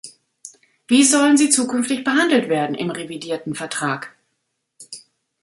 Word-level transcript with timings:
Wie 0.87 1.03
sollen 1.03 1.37
sie 1.37 1.51
zukünftig 1.51 2.03
behandelt 2.03 2.49
werden 2.49 2.75
im 2.75 2.89
revidierten 2.89 3.53
Vertrag? 3.53 4.15